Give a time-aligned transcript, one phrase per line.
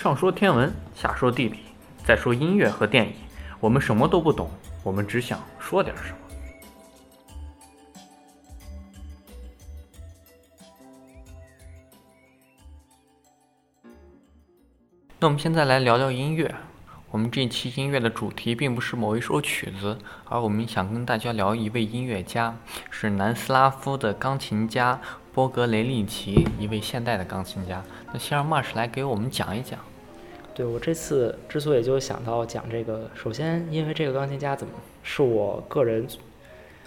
[0.00, 1.58] 上说天文，下说地理，
[2.02, 3.12] 再说音乐和电影，
[3.60, 4.50] 我们什么都不懂，
[4.82, 6.16] 我们只想说点什么。
[15.18, 16.54] 那我们现在来聊聊音乐。
[17.10, 22.56] 我们这期音乐的主题并不是某一首曲子，而我们想跟大家聊一位音乐家，
[22.88, 24.98] 是南斯拉夫的钢琴家
[25.40, 27.82] 波格雷利奇，一位现代的钢琴家。
[28.12, 29.80] 那先让 Marsh 来给我们讲一讲。
[30.52, 36.06] 对我这次之所以就想到讲这个，首先因为这个钢琴家怎么是我个人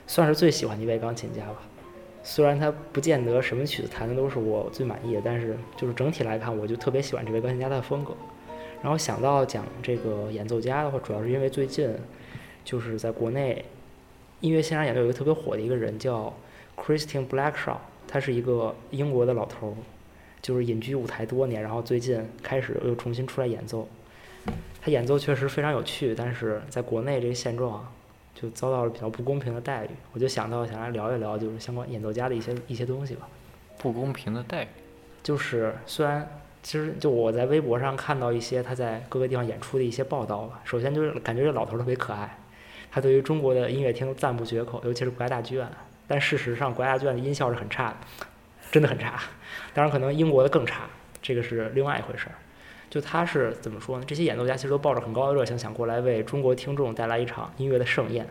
[0.06, 1.64] 算是最喜欢的一位钢琴家吧。
[2.22, 8.14] 虽然他不见得什么曲子弹的都是我最满意的，但是就是整体来看，我就特别喜欢这位钢琴家的风格。
[8.84, 11.92] 然后想到讲这个演奏家的话，主要是因为最近
[12.64, 13.66] 就是在国内
[14.42, 16.32] 音乐现场演奏有一个特别火的一个人叫
[16.78, 17.78] Christian Blackshaw，
[18.14, 19.74] 他是一个英国的老头儿，
[20.40, 23.90] 就是隐居舞台多年，然后最近开始又重新出来演奏。
[24.80, 27.92] 他演奏确实非常有趣，但是在国内这个现状
[28.36, 29.90] 就遭到了比较不公平的待遇。
[30.12, 33.28] 我就想到想来聊一聊，就是相关演奏家的一些一些东西吧。
[33.80, 34.68] 不公平的待遇，
[35.24, 36.40] 就是虽然。
[36.62, 40.62] 其实就我在微博上看到一些他在各个地方演出的一些报道吧。
[40.64, 42.38] 首先就是感觉这老头特别可爱，
[42.90, 45.68] 他对于中国的音乐厅赞不绝口，尤其是国家大剧院。
[46.14, 47.96] 但事实上，国家剧院的音效是很差的，
[48.72, 49.20] 真的很差。
[49.74, 50.82] 当然，可能英国的更差，
[51.24, 52.36] 这个是另外一回事儿。
[52.88, 54.06] 就他是怎么说呢？
[54.06, 58.28] 这些演奏家其实都抱着很高的热情，想过来为中国听众带来一场音乐的盛宴。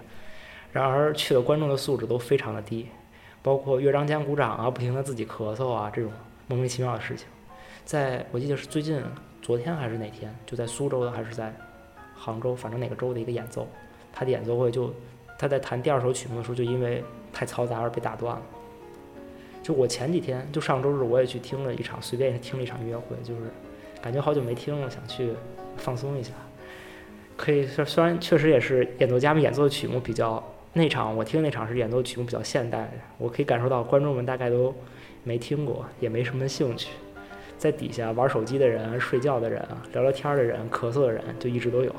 [0.70, 2.86] 然而去的观众的素质都非常的低，
[3.42, 6.12] 包括乐章间鼓掌啊，不停的自己咳嗽啊，这种
[6.46, 7.26] 莫名其妙的事情。
[7.84, 9.02] 在我记得是最近
[9.40, 11.52] 昨天还是哪天，就在苏州的还是在
[12.14, 13.68] 杭州，反正哪个州的一个演奏，
[14.12, 14.94] 他的演奏会就
[15.36, 18.42] 他在弹第二首曲目的时候，就因为太嘈杂而被打断了。
[19.62, 23.42] 就我前几天就上周日我也去听了一场，随便听了一场音乐会，就是
[24.00, 25.32] 感觉好久没听了，想去
[25.76, 26.32] 放松一下。
[27.36, 30.42] 可以说虽然确实也是演奏家们演奏的曲目比较
[30.74, 34.74] 那场我听那场是演奏曲目比较现代，我可以感受到观众们大概都
[35.22, 36.90] 没听过，也没什么兴趣。
[37.56, 41.94] 在底下玩手机的人、睡觉的人、聊聊天的人、咳嗽的人，就一直都有。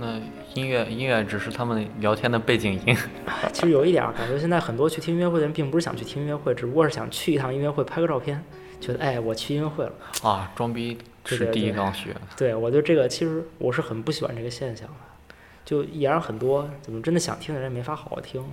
[0.00, 0.20] 那
[0.54, 2.96] 音乐音乐只是他们聊天的背景音。
[3.52, 8.42] 其实有一点感觉，现在很多去听音乐会的人，并不是想去听音乐会，只不过是想去一趟音乐会拍个照片，
[8.80, 9.92] 觉得哎，我去音乐会了。
[10.22, 12.14] 啊，装逼是第一刚需。
[12.36, 18.44] 对，我觉得这个其实我是很不喜欢这个现象的，就也让很多怎么真的想听的人没法好好听。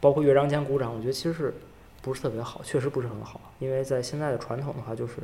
[0.00, 1.54] 包括乐章间鼓掌，我觉得其实是
[2.02, 5.14] 不是特别好，确实不是很好，因为在现在的传统的话就是。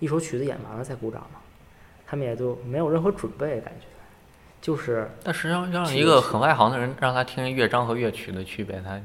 [0.00, 1.38] 一首曲子演完了再鼓掌嘛，
[2.04, 3.86] 他们也就没有任何准备，感觉
[4.64, 5.10] 就是。
[5.22, 8.98] 但实际上，让一个很外行的人让他听乐章和乐曲的区别，他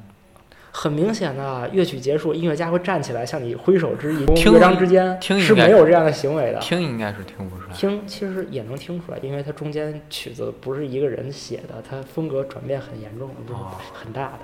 [0.72, 4.26] 很明显的，乐曲结束，音乐家会站起来向你挥手致意。
[4.46, 6.60] 乐章之间是没有这样的行为的。
[6.60, 7.76] 听应该是听不出来。
[7.76, 13.60] 听其实也能听出来，因为它中间曲子不是一个人写的，它风格转变很严重，不是
[13.94, 14.40] 很大的。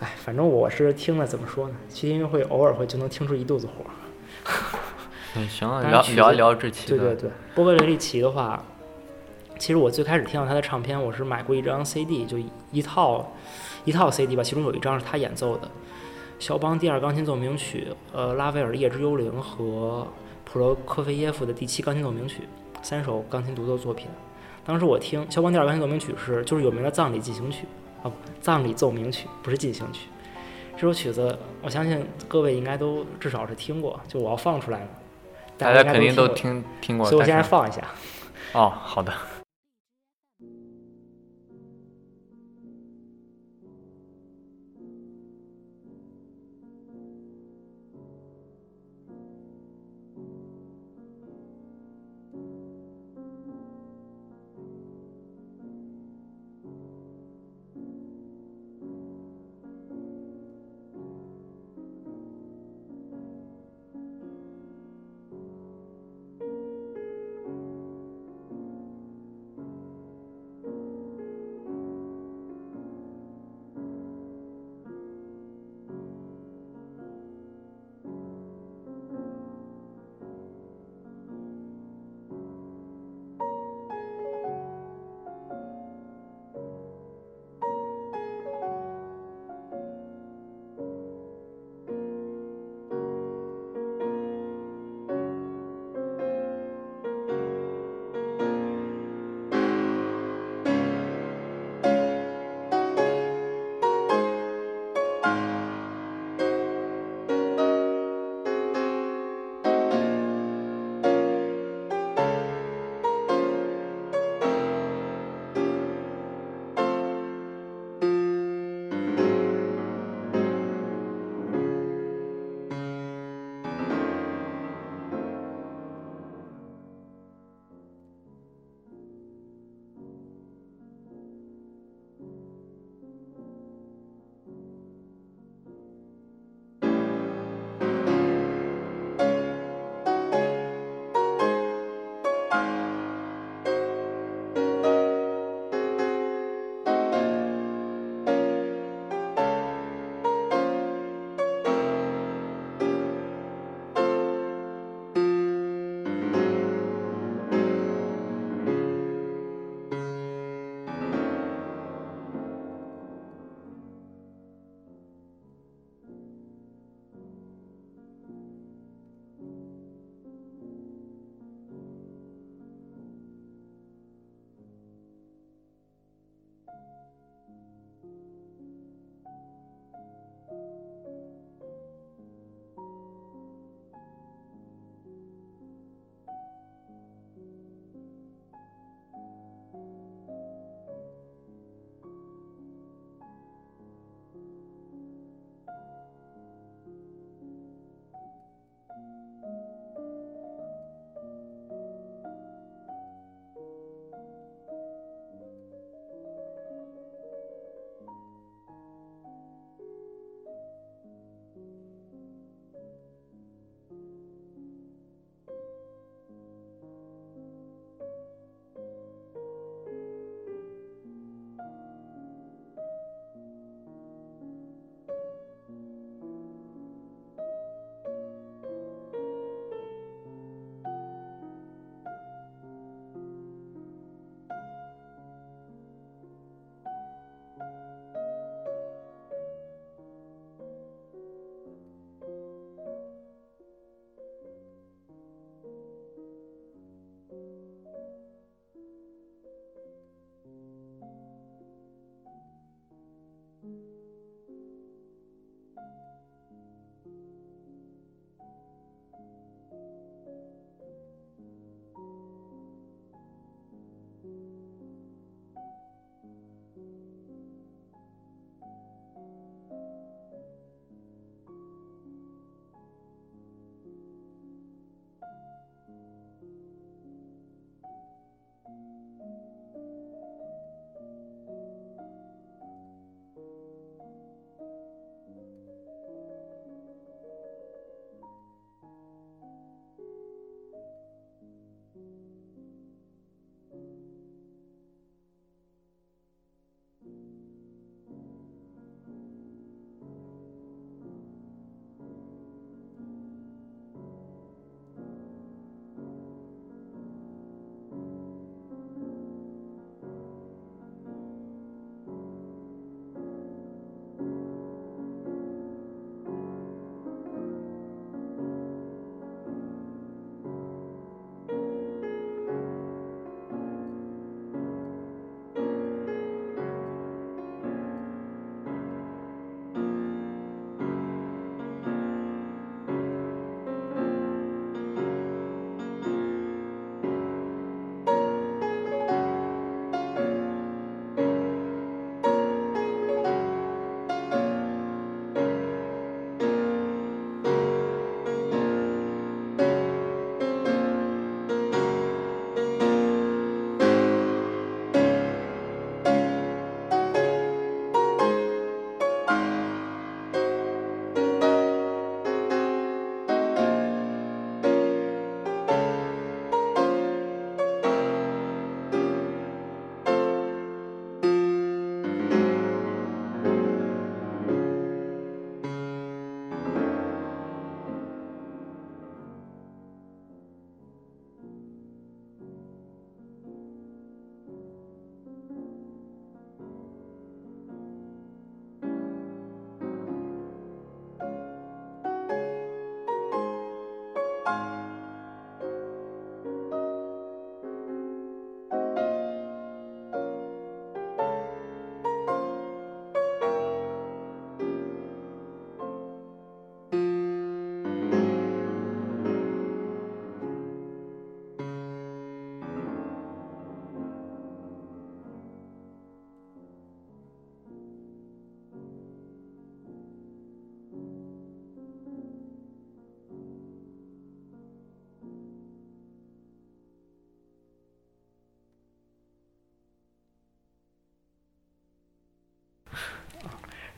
[0.00, 1.74] 哎，反正我是听了怎么说呢？
[1.92, 3.84] 去音乐会偶尔会就能听出一肚子火。
[5.36, 6.88] 嗯，行啊， 聊聊一聊这期。
[6.88, 8.64] 对对对，波格雷利奇的话，
[9.58, 12.38] 其实我最开始听到他的唱片，我是买过一张 CD，就
[12.70, 13.32] 一套
[13.84, 15.68] 一套 CD 吧，其中有一张是他演奏的
[16.38, 20.06] 肖邦第二钢琴奏鸣曲，呃，拉威尔的夜之幽灵和
[20.44, 22.42] 普罗科菲耶夫的第七钢琴奏鸣曲，
[22.82, 24.06] 三首钢琴独奏作品。
[24.64, 27.66] 当时我听肖邦第二钢琴奏鸣曲是就是有名的葬礼进行曲
[28.02, 30.08] 啊，不，葬礼奏鸣曲不是进行曲。
[30.74, 34.88] 这首曲子，我相信各位应该都至少是听过，就我要放出来了，
[35.56, 37.82] 大家肯定都听听过，所以我现在放一下。
[38.52, 39.12] 哦，好的。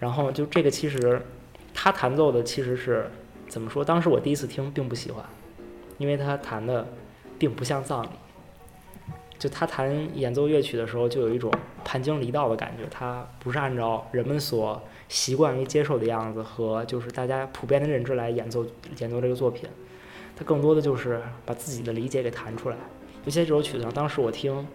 [0.00, 1.23] 然后就这个其实
[1.73, 3.09] 他弹奏的其实是
[3.47, 3.85] 怎么说？
[3.85, 5.25] 当时我第一次听并不喜欢，
[5.99, 6.88] 因为他弹的
[7.38, 8.09] 并不像葬礼。
[9.38, 11.50] 就他弹演奏乐曲的时候，就有一种
[11.83, 12.87] 叛经离道的感觉。
[12.90, 18.66] 他不是按照人们所习惯于接受的样子和就是大家普遍的认知来演奏
[18.99, 19.66] 演奏这个作品，
[20.37, 22.76] 他更多的就是把自己的理解给弹出来。
[23.25, 24.66] 尤其这首曲子，当时我听，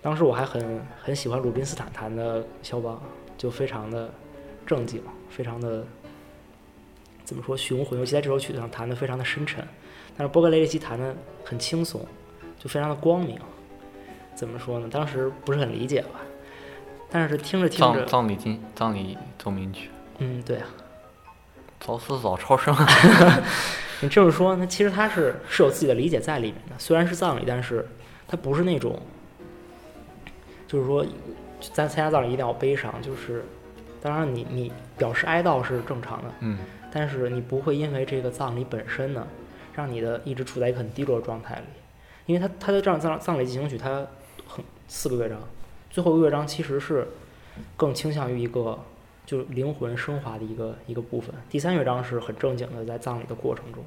[0.00, 3.02] 当时我还很很喜欢鲁宾斯坦弹的肖邦，
[3.36, 4.08] 就非常的
[4.68, 5.84] 正经，非常的
[7.24, 7.98] 怎么说雄浑。
[7.98, 9.66] 尤其在这首曲子上弹的非常的深沉，
[10.16, 12.06] 但是波格雷利奇弹的很轻松，
[12.58, 13.38] 就非常的光明。
[14.34, 14.86] 怎么说呢？
[14.88, 16.20] 当时不是很理解吧，
[17.10, 20.68] 但是听着听着，葬葬礼金葬礼奏鸣曲，嗯，对啊，
[21.80, 22.76] 早死早超生。
[24.00, 26.74] 你这么说，那其实他是是有自己的理解在里面的。
[26.78, 27.84] 虽然是葬礼，但是
[28.28, 29.00] 他不是那种，
[30.68, 31.04] 就是说，
[31.72, 32.94] 咱参加葬礼一定要悲伤。
[33.02, 33.44] 就是，
[34.00, 36.58] 当然你你表示哀悼是正常的，嗯，
[36.90, 39.26] 但是你不会因为这个葬礼本身呢，
[39.74, 41.62] 让你的一直处在一个很低落的状态里，
[42.26, 44.06] 因为他他的葬葬葬礼进行曲，他
[44.46, 45.38] 很四个乐章，
[45.90, 47.08] 最后一个乐章其实是
[47.76, 48.78] 更倾向于一个。
[49.28, 51.34] 就是灵魂升华的一个一个部分。
[51.50, 53.84] 第三乐章是很正经的，在葬礼的过程中，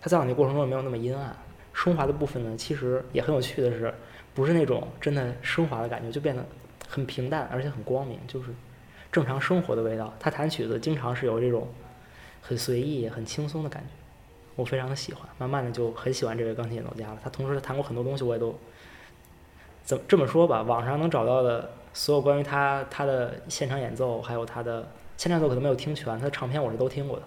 [0.00, 1.32] 他葬礼过程中没有那么阴暗。
[1.72, 3.94] 升华的部分呢，其实也很有趣的是，
[4.34, 6.44] 不是那种真的升华的感觉，就变得
[6.88, 8.48] 很平淡，而且很光明，就是
[9.12, 10.12] 正常生活的味道。
[10.18, 11.68] 他弹曲子经常是有这种
[12.40, 13.88] 很随意、很轻松的感觉，
[14.56, 15.28] 我非常的喜欢。
[15.38, 17.18] 慢慢的就很喜欢这位钢琴演奏家了。
[17.22, 18.58] 他同时他弹过很多东西，我也都
[19.82, 21.70] 怎么这么说吧，网上能找到的。
[21.92, 27.24] 所有关于他他的现场演奏，还有他的现场演奏可能没有听全，他的唱片我是都听过的。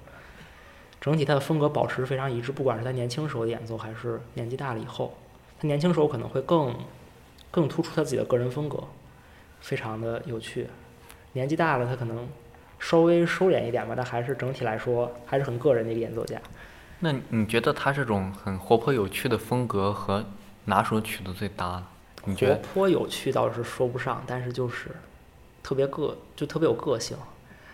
[1.02, 5.18] 整体他的风格保持非常一致，不管是他年轻时候的演奏，还是年纪大了以后，
[5.60, 6.74] 他年轻时候可能会更
[7.52, 8.82] 更突出他自己的个人风格，
[9.60, 10.70] 非常的有趣。
[11.34, 12.28] 年纪大了，他可能
[12.80, 16.40] 稍微收敛一点吧，但还是整体来说还是很个人的一个演奏家。
[17.00, 20.26] 那你觉得他这种很活泼有趣的风格和
[20.66, 21.84] 哪首曲子最搭
[22.26, 22.36] 呢？
[22.40, 24.90] 活泼有趣倒是说不上，但是就是
[25.62, 27.18] 特别个，就特别有个性。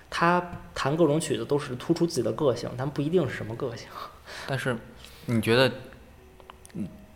[0.10, 3.88] 他弹各种曲子都是突出自己的个性，但不一定是什么个性。
[4.48, 4.76] 但是
[5.28, 5.72] 你觉得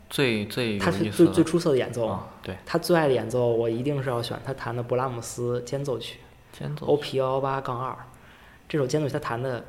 [0.07, 2.19] 最最他是最最出色的演奏？
[2.43, 6.19] 对，他最爱的演奏，我一定是要选他弹的勃拉姆斯间奏曲，
[6.81, 7.97] OP 幺幺八杠二。
[8.69, 9.63] 这首间奏曲他弹的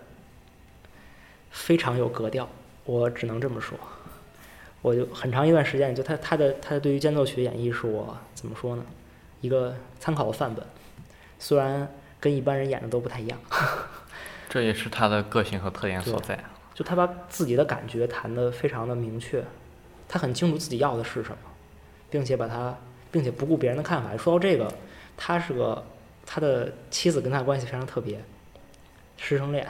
[1.50, 2.48] 非常有格调，
[2.84, 3.78] 我只能这么说。
[4.82, 8.84] 我就很长一段时间，就他他的他对于间奏曲的演绎是我怎么说呢？
[9.40, 10.64] 一个参考的范本，
[11.38, 13.38] 虽然跟一般人演的都不太一样。
[14.48, 16.38] 这也是他的个性和特点所在。
[16.74, 19.44] 就他把自己的感觉弹得非常的明确，
[20.08, 21.36] 他很清楚自己要的是什么，
[22.10, 22.76] 并且把他，
[23.10, 24.16] 并且不顾别人的看法。
[24.16, 24.72] 说到这个，
[25.16, 25.84] 他是个
[26.26, 28.22] 他的妻子跟他关系非常特别，
[29.16, 29.66] 师生恋。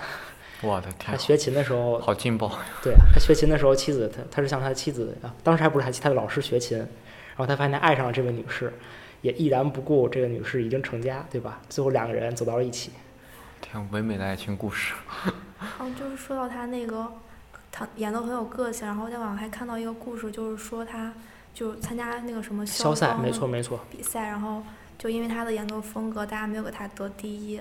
[0.63, 1.11] 我的天！
[1.11, 2.51] 他学琴的时候好劲爆。
[2.83, 8.73] 对他学琴的时候，妻子他他是向他的妻子啊，当时还不是他他的老师学琴，然后他发现他爱上了这位女士，
[9.21, 11.61] 也毅然不顾这个女士已经成家，对吧？
[11.69, 12.93] 最后两个人走到了一起。
[13.61, 14.95] 挺唯美的爱情故事。
[15.79, 17.13] 哦，就是说到他那个，
[17.71, 21.13] 他演的很有个性，然后在网上还看到一个故事，就是说他
[21.53, 24.63] 就参加那个什么消赛，没错没错比赛，然后
[25.05, 27.61] 就因为他的演奏风格，大家没有给他得第一。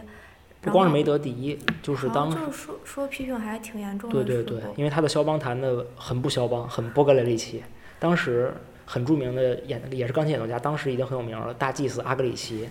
[0.62, 4.24] 不光是没得第一，就是当就是说说批评还挺严重的。
[4.24, 7.62] 对对对，因为他的肖邦弹的很不肖邦，很波格雷利奇。
[8.00, 8.54] 当时
[8.86, 12.70] 很著名的演也是钢琴演奏家，当时已经很有名了，大祭司阿格里奇。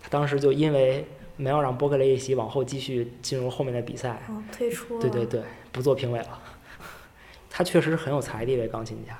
[0.00, 1.04] 他当时就因为
[1.36, 5.00] 没有让波格雷利奇往后继续进入后面的比赛，退出。
[5.00, 6.40] 对对对，不做评委了。
[7.50, 9.18] 他确实是很有才的一位钢琴家。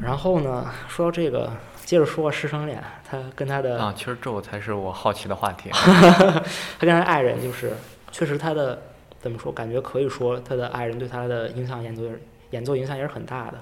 [0.00, 1.50] 然后呢，说到这个。
[1.86, 5.70] 接着说师生恋，他跟他的啊，其实这才是我好奇的话题。
[5.72, 7.74] 他跟他爱人就是，
[8.10, 8.82] 确实他的
[9.20, 12.02] 怎么说，感觉可以说他的爱人对他的影响演奏
[12.50, 13.58] 演奏影响也是很大的，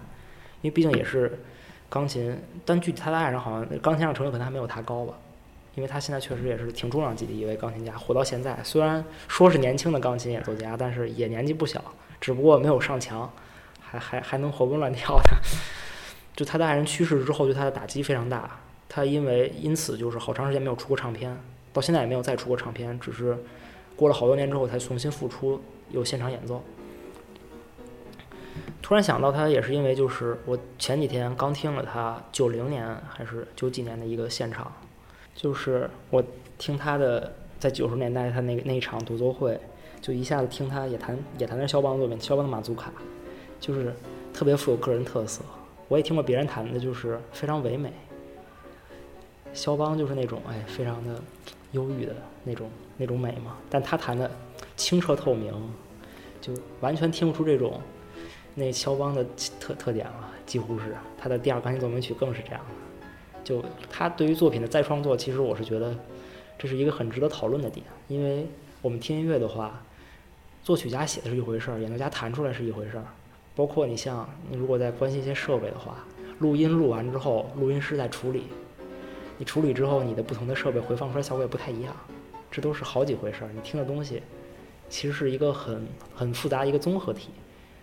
[0.62, 1.38] 因为毕竟也是
[1.90, 5.12] 钢琴，但具体他的爱人好像钢琴上成就可能还没有他高吧，
[5.74, 11.78] 因为他现在确实也是挺重量级的一位钢琴家，活到现在，虽然说是年轻的钢琴演奏家，但是也年纪不小，
[12.22, 13.30] 只不过没有上墙，
[13.82, 15.36] 还还还能活蹦乱跳的。
[16.34, 18.58] 就他的爱人去世之后，对他的打击非常大。
[18.88, 21.36] 他因为因此就是好长时间没有出过唱片，
[21.72, 23.36] 到现在也没有再出过唱片，只是
[23.96, 25.60] 过了好多年之后才重新复出，
[25.90, 26.62] 有现场演奏。
[28.80, 34.70] 突然想到他也是因为就是我前几天刚听了他九零年还是九几年的一个现场，
[35.34, 36.22] 就是我
[36.58, 39.58] 听他的在九十年代他那个那一场独奏会，
[40.00, 42.92] 就一下子听他也弹也弹的肖邦作品，肖邦的马祖卡，
[43.58, 43.94] 就是
[44.32, 45.42] 特别富有个人特色。
[45.88, 47.92] 我也听过别人弹的，就是非常唯美。
[49.52, 51.22] 肖邦就是那种哎，非常的
[51.72, 53.56] 忧郁的那种那种美嘛。
[53.70, 54.30] 但他弹的
[54.76, 55.52] 清澈透明，
[56.40, 57.80] 就完全听不出这种
[58.54, 59.24] 那肖邦的
[59.60, 62.60] 特特点了，几乎是他的第二钢琴奏鸣曲更是这样。
[63.44, 65.94] 就他对于作品的再创作，其实我是觉得
[66.58, 68.46] 这是一个很值得讨论的点，因为
[68.80, 69.82] 我们听音乐的话，
[70.62, 73.04] 作曲家写的是一回事儿，演奏家弹出来是一回事儿。
[73.54, 76.04] 包括你像你如果在关心一些设备的话，
[76.38, 78.44] 录音录完之后，录音师在处理，
[79.38, 81.94] 你处理之后，你的不同的设备回放出来效果也不太一样，
[82.50, 83.50] 这都是好几回事儿。
[83.54, 84.22] 你听的东西
[84.88, 87.30] 其实是一个很很复杂一个综合体，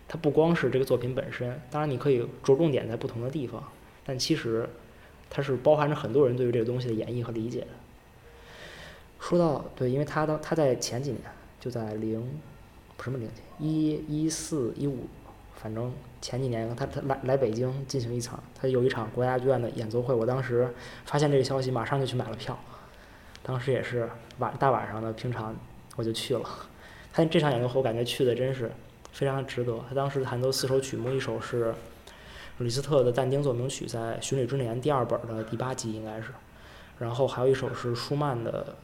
[0.07, 3.63] 它不光是这个作品本身，当然你可以着重点在不同的地方，
[4.05, 4.69] 但其实。
[5.33, 7.67] 它是包含着很多人对于这个东西的演绎和理解的。
[9.17, 11.21] 说到对，因为他当他在前几年
[11.57, 12.21] 就在零
[13.01, 15.07] 什么零几一一四一五，
[15.61, 20.13] 反正前几年他他来来北京进行一场，他有一场国家剧院的演奏会。
[20.13, 20.73] 我当时
[21.05, 22.57] 发现这个消息，马上就去买了票。
[23.43, 25.55] 当时也是晚大晚上的，平常
[25.95, 26.49] 我就去了。
[27.13, 28.71] 他这场演奏会，我感觉去的真是
[29.11, 29.79] 非常值得。
[29.87, 31.73] 他当时弹奏四首曲目，一首是。
[32.57, 36.27] 李斯特的但丁奏鸣曲在《巡礼之年》第二本的第八集应该是，
[36.99, 38.75] 然后还有一首是舒曼的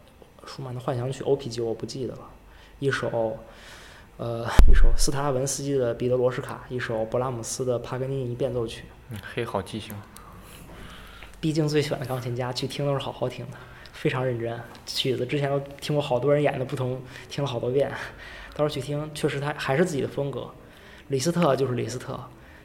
[0.48, 1.48] 舒曼的幻想曲 O.P.
[1.48, 2.22] 级我不记得了，
[2.80, 3.38] 一首
[4.18, 8.84] 呃一首斯特拉文斯基的彼得罗什卡，一首勃拉姆斯的帕格尼尼变奏曲。
[9.10, 9.96] 嗯，嘿，好记性。
[11.40, 13.58] 毕竟最喜欢的钢琴家去听都是好好听的，
[13.94, 14.60] 非常认真。
[14.86, 17.90] 曲子之前都听过好多人演的不同，听了好多遍，
[18.56, 20.50] 到时候去听，确实他还是自己的风格。
[21.10, 22.20] 李斯特就是李斯特。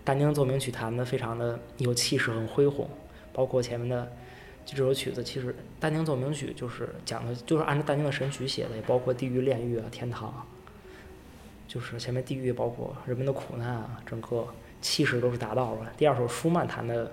[0.04, 2.90] 但丁奏鸣曲弹的非常的有气势，很恢宏，
[3.32, 4.10] 包括前面的
[4.66, 10.44] 就这首曲子，其实但丁奏鸣曲就是讲的，就是按照但丁的神曲写的，也包括地狱、炼狱啊、天堂，
[11.66, 14.46] 就是前面地狱包括人们的苦难啊，整个
[14.80, 15.92] 气势都是达到了。
[15.96, 17.10] 第二首舒曼弹的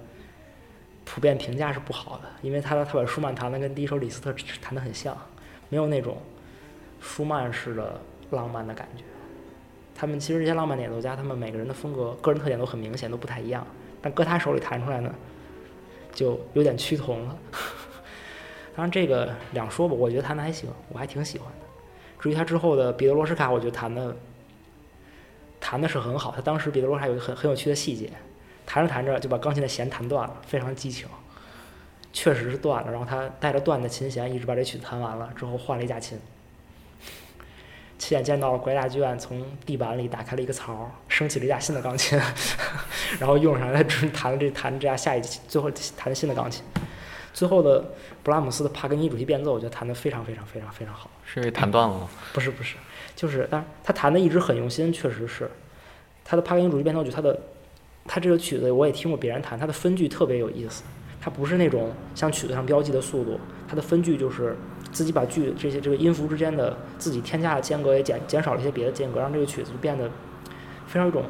[1.06, 5.18] 普遍评价是不好的，因为他他把舒曼弹的跟第一首李斯特弹的很像，
[5.70, 6.18] 没有那种
[7.00, 8.00] 舒曼式的
[8.32, 9.04] 浪漫的感觉。
[9.96, 13.66] 他们其实这些浪漫演奏家，他们每个人的风格、个人特点都很明显，都不太一样。
[14.02, 15.14] 但搁他手里弹出来呢，
[16.14, 17.38] 就有点趋同了。
[18.76, 21.66] 当然这个两说吧，我觉得弹的还行，我还挺喜欢的。
[22.18, 24.16] 至于他之后的彼得罗什卡，我觉得弹的
[25.60, 26.34] 弹的是很好。
[26.36, 28.12] 他当时彼得罗什卡有一个很很有趣的细节，
[28.66, 31.08] 弹着弹着就把钢琴的弦弹断了，非常激情。
[32.12, 36.20] 确实是断了，然后他带着断的琴弦一直把这曲子弹完了，之后换了一架琴。
[38.00, 42.18] 亲眼见到了国家大剧院从地板里打开了一个槽，升起了一架新的钢琴，
[43.20, 46.64] 然后用上来弹这弹这架下一最后弹新的钢琴。
[47.34, 47.84] 最后的
[48.24, 51.10] 布拉姆斯的帕格尼主题变奏，我觉得弹得非常非常非常非常好。
[51.26, 52.10] 是因为弹断了吗？
[52.34, 52.76] 不是不是，
[53.16, 55.50] 就是当然他弹的一直很用心，确实是。
[56.24, 57.40] 他的帕格尼主题变奏曲，他的
[58.06, 60.84] 他这个曲子我也听过别人弹，他的分句特别有意思，
[61.22, 64.56] 他不是那种像曲子上标记的速度，他的分句就是。
[64.92, 70.10] 自己把句这些这个音符之间的自己添加的间隔也减减少了一些别的间隔，让这个曲子就变得
[70.88, 71.24] 非常有一种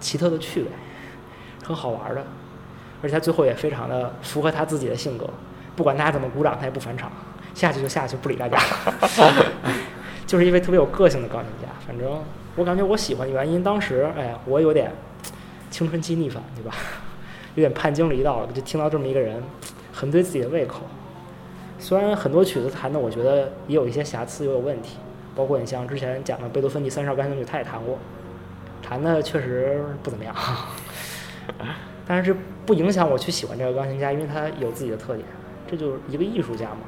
[0.00, 0.68] 奇特的趣味，
[1.62, 2.24] 很好玩的，
[3.02, 5.28] 而且他最后也非常的符合他自己的性格，
[5.74, 7.10] 不管大家怎么鼓掌，他也不返场，
[7.54, 8.58] 下去就下去，不理大家，
[10.26, 11.68] 就是一位特别有个性的钢琴家。
[11.86, 12.08] 反正
[12.56, 14.92] 我感觉我喜欢的原因，当时哎，我有点
[15.70, 16.72] 青春期逆反，对吧？
[17.54, 19.42] 有点叛经离道了，就听到这么一个人，
[19.92, 20.82] 很对自己的胃口。
[21.78, 24.98] 虽然很多曲子弹的，我觉得也有一些瑕疵，也有问题，
[25.34, 27.98] 包括你像之前讲的贝多芬第三十二钢琴曲，他也弹过，
[28.80, 30.34] 弹的确实不怎么样。
[32.14, 35.26] 但是不影响我去喜欢这个钢琴家，因为他有自己的特点，
[35.66, 36.80] 这就是一个艺术家嘛。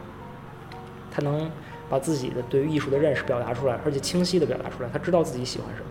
[1.11, 1.51] 他能
[1.89, 5.87] 把自己的对于艺术的认识表达出来，而且清晰的表达出来，他知道自己喜欢什么，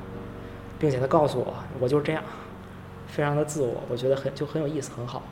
[0.77, 2.23] 并且他告诉我，我就是这样，
[3.07, 5.23] 非常的自我，我觉得很就很有意思，很好。